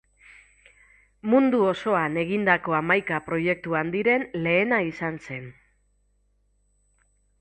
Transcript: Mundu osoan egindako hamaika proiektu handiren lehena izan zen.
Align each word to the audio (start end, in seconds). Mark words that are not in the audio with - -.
Mundu 1.33 1.59
osoan 1.73 2.17
egindako 2.21 2.75
hamaika 2.77 3.19
proiektu 3.27 3.77
handiren 3.83 4.27
lehena 4.47 4.81
izan 4.89 5.21
zen. 5.29 5.49